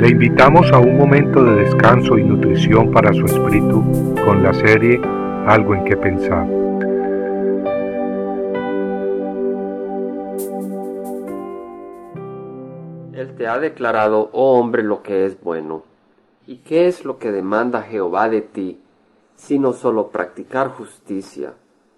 [0.00, 3.84] Le invitamos a un momento de descanso y nutrición para su espíritu
[4.24, 4.98] con la serie
[5.46, 6.48] Algo en que pensar.
[13.12, 15.82] Él te ha declarado, oh hombre, lo que es bueno.
[16.46, 18.80] ¿Y qué es lo que demanda Jehová de ti,
[19.34, 21.52] sino solo practicar justicia,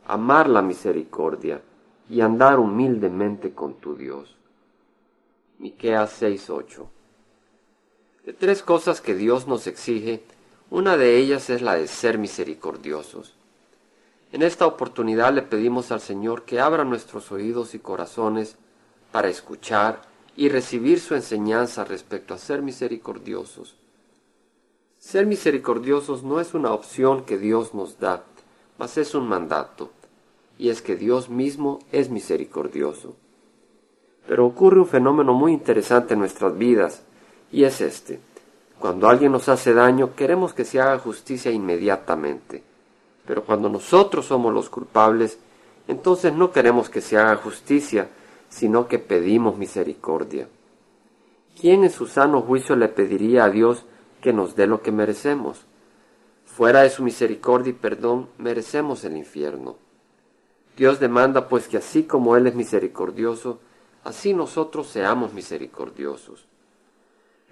[0.09, 1.61] amar la misericordia
[2.11, 4.37] y andar humildemente con tu Dios?
[5.61, 7.02] Miqueas 6:8
[8.25, 10.22] De tres cosas que Dios nos exige,
[10.71, 13.35] una de ellas es la de ser misericordiosos.
[14.31, 18.57] En esta oportunidad le pedimos al Señor que abra nuestros oídos y corazones
[19.11, 20.03] para escuchar
[20.36, 23.76] y recibir su enseñanza respecto a ser misericordiosos.
[24.98, 28.23] Ser misericordiosos no es una opción que Dios nos da,
[28.79, 29.90] mas es un mandato,
[30.59, 33.17] y es que Dios mismo es misericordioso.
[34.28, 37.03] Pero ocurre un fenómeno muy interesante en nuestras vidas,
[37.52, 38.19] y es este.
[38.78, 42.64] Cuando alguien nos hace daño, queremos que se haga justicia inmediatamente.
[43.27, 45.39] Pero cuando nosotros somos los culpables,
[45.86, 48.09] entonces no queremos que se haga justicia,
[48.48, 50.48] sino que pedimos misericordia.
[51.61, 53.84] ¿Quién en su sano juicio le pediría a Dios
[54.20, 55.64] que nos dé lo que merecemos?
[56.44, 59.77] Fuera de su misericordia y perdón, merecemos el infierno.
[60.77, 63.61] Dios demanda pues que así como Él es misericordioso,
[64.05, 66.47] así nosotros seamos misericordiosos.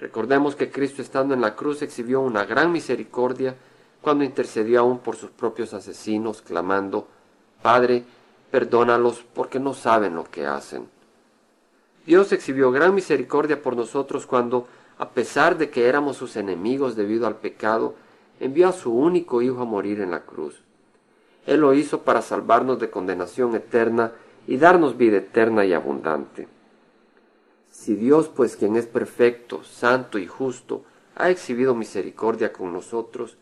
[0.00, 3.54] Recordemos que Cristo estando en la cruz exhibió una gran misericordia
[4.00, 7.06] cuando intercedió aún por sus propios asesinos, clamando,
[7.60, 8.04] Padre,
[8.50, 10.88] perdónalos porque no saben lo que hacen.
[12.06, 17.26] Dios exhibió gran misericordia por nosotros cuando, a pesar de que éramos sus enemigos debido
[17.26, 17.94] al pecado,
[18.40, 20.62] envió a su único Hijo a morir en la cruz.
[21.46, 24.12] Él lo hizo para salvarnos de condenación eterna
[24.46, 26.48] y darnos vida eterna y abundante.
[27.80, 30.84] Si Dios, pues quien es perfecto, santo y justo,
[31.16, 33.38] ha exhibido misericordia con nosotros,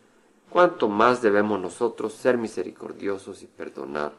[0.49, 4.13] cuánto más debemos nosotros ser misericordiosos y perdonar.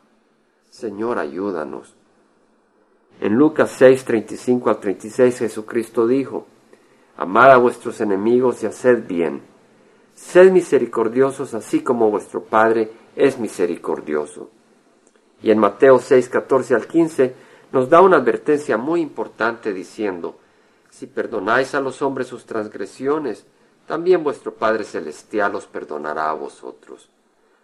[0.68, 1.94] Señor, ayúdanos.
[3.18, 6.46] En Lucas 6, 35 al 36 Jesucristo dijo,
[7.16, 9.40] Amad a vuestros enemigos y haced bien.
[10.14, 14.50] Sed misericordiosos así como vuestro Padre es misericordioso.
[15.42, 20.38] Y en Mateo 6, 14 al 15 nos da una advertencia muy importante diciendo,
[20.90, 23.46] si perdonáis a los hombres sus transgresiones,
[23.86, 27.08] también vuestro Padre Celestial os perdonará a vosotros.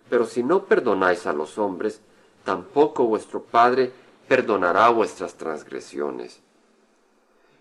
[0.09, 2.00] Pero si no perdonáis a los hombres,
[2.45, 3.93] tampoco vuestro Padre
[4.28, 6.41] perdonará vuestras transgresiones.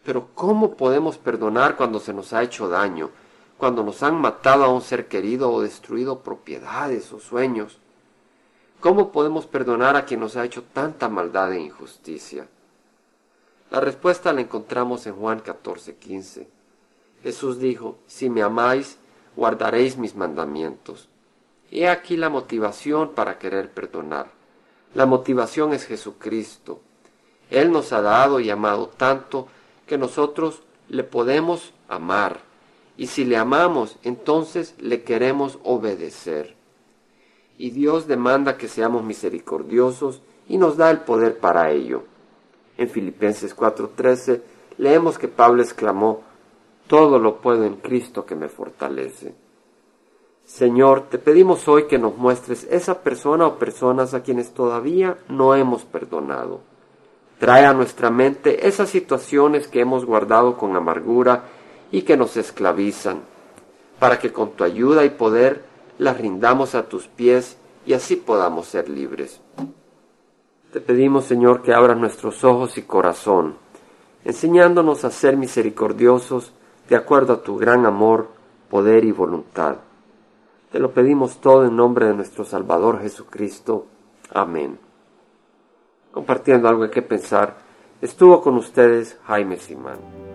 [0.04, 3.10] Pero ¿cómo podemos perdonar cuando se nos ha hecho daño,
[3.58, 7.80] cuando nos han matado a un ser querido o destruido propiedades o sueños?
[8.80, 12.48] ¿Cómo podemos perdonar a quien nos ha hecho tanta maldad e injusticia?
[13.72, 16.48] La respuesta la encontramos en Juan 14:15.
[17.24, 18.98] Jesús dijo, si me amáis,
[19.36, 21.10] guardaréis mis mandamientos.
[21.72, 24.28] He aquí la motivación para querer perdonar.
[24.94, 26.80] La motivación es Jesucristo.
[27.50, 29.48] Él nos ha dado y amado tanto
[29.88, 32.40] que nosotros le podemos amar.
[32.98, 36.55] Y si le amamos, entonces le queremos obedecer
[37.58, 42.04] y Dios demanda que seamos misericordiosos y nos da el poder para ello.
[42.78, 44.42] En Filipenses 4:13
[44.78, 46.22] leemos que Pablo exclamó,
[46.88, 49.34] Todo lo puedo en Cristo que me fortalece.
[50.46, 55.56] Señor, te pedimos hoy que nos muestres esa persona o personas a quienes todavía no
[55.56, 56.62] hemos perdonado.
[57.40, 61.46] Trae a nuestra mente esas situaciones que hemos guardado con amargura
[61.92, 63.22] y que nos esclavizan,
[63.98, 65.64] para que con tu ayuda y poder
[65.98, 69.42] las rindamos a tus pies y así podamos ser libres.
[70.72, 73.56] Te pedimos, Señor, que abras nuestros ojos y corazón,
[74.26, 76.52] enseñándonos a ser misericordiosos
[76.90, 78.30] de acuerdo a tu gran amor,
[78.70, 79.78] poder y voluntad.
[80.72, 83.86] Te lo pedimos todo en nombre de nuestro Salvador Jesucristo.
[84.34, 84.78] Amén.
[86.12, 87.58] Compartiendo algo que pensar,
[88.02, 90.35] estuvo con ustedes Jaime Simán.